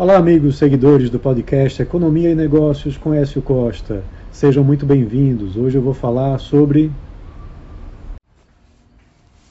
Olá, 0.00 0.16
amigos 0.16 0.56
seguidores 0.56 1.10
do 1.10 1.20
podcast 1.20 1.82
Economia 1.82 2.30
e 2.30 2.34
Negócios 2.34 2.96
com 2.96 3.12
Écio 3.12 3.42
Costa. 3.42 4.02
Sejam 4.32 4.64
muito 4.64 4.86
bem-vindos. 4.86 5.58
Hoje 5.58 5.76
eu 5.76 5.82
vou 5.82 5.92
falar 5.92 6.38
sobre 6.38 6.90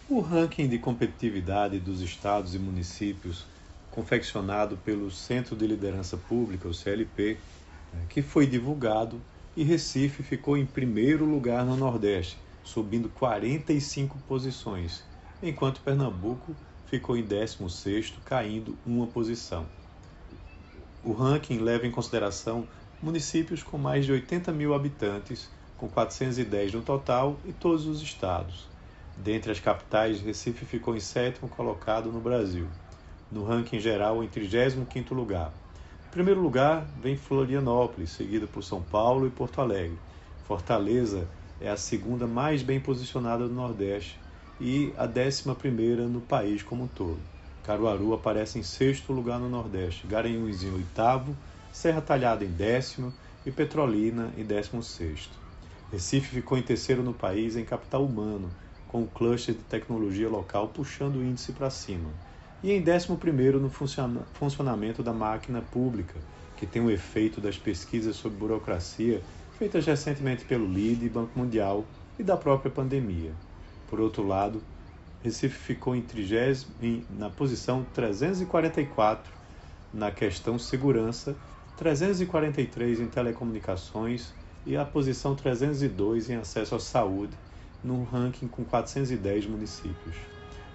o 0.10 0.20
ranking 0.22 0.68
de 0.68 0.80
competitividade 0.80 1.78
dos 1.78 2.02
estados 2.02 2.56
e 2.56 2.58
municípios 2.58 3.46
confeccionado 3.92 4.76
pelo 4.78 5.12
Centro 5.12 5.56
de 5.56 5.68
Liderança 5.68 6.18
Pública, 6.18 6.68
o 6.68 6.74
CLP, 6.74 7.38
né, 7.94 8.00
que 8.10 8.24
foi 8.24 8.48
divulgado 8.48 9.22
e 9.56 9.64
Recife 9.64 10.24
ficou 10.24 10.58
em 10.58 10.66
primeiro 10.66 11.26
lugar 11.26 11.64
no 11.64 11.78
Nordeste, 11.78 12.40
subindo 12.64 13.08
45 13.10 14.18
posições, 14.28 15.04
enquanto 15.44 15.82
Pernambuco 15.82 16.56
ficou 16.88 17.16
em 17.16 17.24
16º, 17.24 18.14
caindo 18.26 18.76
uma 18.84 19.06
posição. 19.06 19.68
O 21.04 21.14
ranking 21.14 21.60
leva 21.60 21.88
em 21.88 21.92
consideração 21.92 22.68
municípios 23.02 23.64
com 23.64 23.78
mais 23.78 24.06
de 24.06 24.12
80 24.12 24.52
mil 24.52 24.74
habitantes, 24.74 25.50
com 25.78 25.88
410 25.88 26.74
no 26.74 26.82
total, 26.82 27.38
e 27.46 27.54
todos 27.54 27.86
os 27.86 28.02
estados. 28.02 28.68
Dentre 29.16 29.52
as 29.52 29.60
capitais, 29.60 30.22
Recife 30.22 30.66
ficou 30.66 30.96
em 30.96 31.00
sétimo 31.00 31.48
colocado 31.48 32.12
no 32.12 32.20
Brasil. 32.20 32.68
No 33.32 33.46
ranking 33.46 33.80
geral, 33.80 34.24
em 34.24 34.28
35º 34.28 35.14
lugar. 35.14 35.54
Em 36.08 36.12
primeiro 36.12 36.42
lugar 36.42 36.86
vem 37.02 37.16
Florianópolis, 37.16 38.10
seguido 38.10 38.48
por 38.48 38.64
São 38.64 38.82
Paulo 38.82 39.26
e 39.28 39.30
Porto 39.30 39.62
Alegre. 39.62 39.98
Fortaleza 40.46 41.28
é 41.62 41.70
a 41.70 41.78
segunda 41.78 42.26
mais 42.26 42.64
bem 42.64 42.80
posicionada 42.80 43.48
do 43.48 43.54
Nordeste 43.54 44.20
e 44.60 44.92
a 44.98 45.06
décima 45.06 45.56
primeira 45.56 46.08
no 46.08 46.20
país 46.20 46.64
como 46.64 46.84
um 46.84 46.88
todo. 46.88 47.39
Caruaru 47.64 48.14
aparece 48.14 48.58
em 48.58 48.64
sexto 48.64 49.14
lugar 49.14 49.40
no 49.40 49.50
Nordeste, 49.50 50.08
Garanhuns 50.08 50.64
em 50.64 50.72
oitavo, 50.72 51.36
Serra 51.72 52.02
Talhada 52.02 52.44
em 52.44 52.50
décimo 52.50 53.14
e 53.46 53.52
Petrolina 53.52 54.32
em 54.38 54.44
décimo 54.44 54.82
sexto. 54.82 55.38
Recife 55.92 56.36
ficou 56.36 56.58
em 56.58 56.62
terceiro 56.62 57.04
no 57.04 57.14
país 57.14 57.56
em 57.56 57.66
capital 57.66 58.04
humano, 58.04 58.50
com 58.88 59.04
o 59.04 59.08
cluster 59.08 59.56
de 59.56 59.62
tecnologia 59.62 60.30
local 60.30 60.68
puxando 60.70 61.18
o 61.18 61.24
índice 61.24 61.52
para 61.52 61.70
cima. 61.70 62.10
E 62.62 62.72
em 62.72 62.82
décimo 62.82 63.18
primeiro 63.18 63.60
no 63.60 63.70
funcionamento 63.70 65.02
da 65.02 65.14
máquina 65.14 65.62
pública, 65.62 66.16
que 66.58 66.66
tem 66.66 66.82
o 66.82 66.92
efeito 66.92 67.40
das 67.40 67.58
pesquisas 67.58 68.16
sobre 68.16 68.38
burocracia 68.38 69.22
feitas 69.58 69.86
recentemente 69.86 70.46
pelo 70.46 70.66
LIDE, 70.66 71.10
Banco 71.10 71.38
Mundial 71.38 71.86
e 72.18 72.24
da 72.24 72.38
própria 72.38 72.72
pandemia. 72.72 73.32
Por 73.90 74.00
outro 74.00 74.26
lado, 74.26 74.62
Recife 75.24 75.58
ficou 75.58 75.96
em 75.96 76.02
30, 76.02 76.68
na 77.10 77.30
posição 77.30 77.86
344 77.94 79.40
na 79.94 80.12
questão 80.12 80.60
segurança, 80.60 81.36
343 81.78 83.00
em 83.00 83.08
telecomunicações 83.08 84.34
e 84.66 84.78
a 84.78 84.86
posição 84.86 85.36
302 85.36 86.30
em 86.30 86.36
acesso 86.36 86.76
à 86.76 86.80
saúde, 86.80 87.36
no 87.84 88.04
ranking 88.04 88.48
com 88.48 88.64
410 88.64 89.48
municípios. 89.48 90.16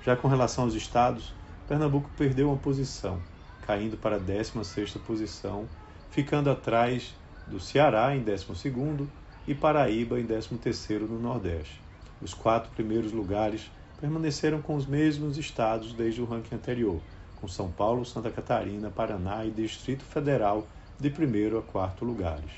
Já 0.04 0.16
com 0.16 0.28
relação 0.28 0.64
aos 0.64 0.74
estados, 0.74 1.32
Pernambuco 1.68 2.10
perdeu 2.16 2.48
uma 2.48 2.56
posição, 2.56 3.20
caindo 3.66 3.96
para 3.96 4.16
a 4.16 4.20
16ª 4.20 4.98
posição, 5.00 5.66
ficando 6.10 6.50
atrás 6.50 7.14
do 7.46 7.60
Ceará 7.60 8.14
em 8.16 8.24
12º 8.24 9.06
e 9.46 9.54
Paraíba 9.54 10.18
em 10.18 10.26
13º 10.26 11.00
no 11.00 11.20
Nordeste. 11.20 11.80
Os 12.20 12.32
quatro 12.32 12.70
primeiros 12.72 13.12
lugares 13.12 13.70
permaneceram 14.00 14.60
com 14.60 14.74
os 14.74 14.86
mesmos 14.86 15.38
estados 15.38 15.92
desde 15.92 16.20
o 16.20 16.24
ranking 16.24 16.54
anterior, 16.54 17.00
com 17.40 17.48
São 17.48 17.70
Paulo, 17.70 18.04
Santa 18.04 18.30
Catarina, 18.30 18.90
Paraná 18.90 19.44
e 19.44 19.50
Distrito 19.50 20.04
Federal 20.04 20.66
de 20.98 21.10
primeiro 21.10 21.58
a 21.58 21.62
quarto 21.62 22.04
lugares. 22.04 22.50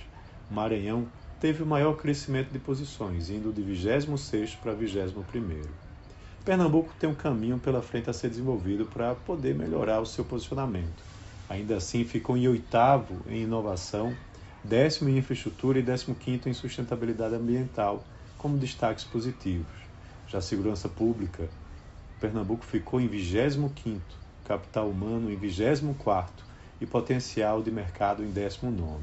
O 0.50 0.54
Maranhão 0.54 1.06
teve 1.40 1.62
o 1.62 1.66
maior 1.66 1.96
crescimento 1.96 2.50
de 2.50 2.58
posições, 2.58 3.30
indo 3.30 3.52
de 3.52 3.62
26 3.62 4.54
para 4.56 4.72
21. 4.72 5.62
Pernambuco 6.44 6.92
tem 6.98 7.10
um 7.10 7.14
caminho 7.14 7.58
pela 7.58 7.82
frente 7.82 8.08
a 8.08 8.12
ser 8.12 8.30
desenvolvido 8.30 8.86
para 8.86 9.14
poder 9.14 9.54
melhorar 9.54 10.00
o 10.00 10.06
seu 10.06 10.24
posicionamento. 10.24 11.02
Ainda 11.48 11.76
assim, 11.76 12.04
ficou 12.04 12.36
em 12.36 12.48
oitavo 12.48 13.20
em 13.28 13.42
inovação, 13.42 14.14
décimo 14.62 15.08
em 15.08 15.18
infraestrutura 15.18 15.78
e 15.78 15.82
décimo 15.82 16.14
quinto 16.14 16.48
em 16.48 16.54
sustentabilidade 16.54 17.34
ambiental, 17.34 18.04
como 18.38 18.56
destaques 18.56 19.04
positivos. 19.04 19.85
Já 20.26 20.38
a 20.38 20.42
segurança 20.42 20.88
pública, 20.88 21.48
Pernambuco 22.18 22.64
ficou 22.64 23.00
em 23.00 23.08
25º, 23.08 24.00
capital 24.44 24.90
humano 24.90 25.30
em 25.30 25.38
24º 25.38 26.30
e 26.80 26.86
potencial 26.86 27.62
de 27.62 27.70
mercado 27.70 28.24
em 28.24 28.32
19º. 28.32 29.02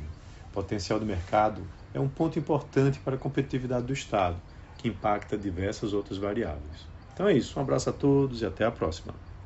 Potencial 0.52 1.00
de 1.00 1.06
mercado 1.06 1.66
é 1.94 2.00
um 2.00 2.10
ponto 2.10 2.38
importante 2.38 3.00
para 3.00 3.16
a 3.16 3.20
competitividade 3.20 3.86
do 3.86 3.94
Estado, 3.94 4.42
que 4.78 4.88
impacta 4.90 5.38
diversas 5.38 5.94
outras 5.94 6.18
variáveis. 6.18 6.88
Então 7.14 7.28
é 7.28 7.34
isso, 7.34 7.58
um 7.58 7.62
abraço 7.62 7.90
a 7.90 7.94
todos 7.94 8.42
e 8.42 8.46
até 8.46 8.66
a 8.66 8.72
próxima. 8.72 9.16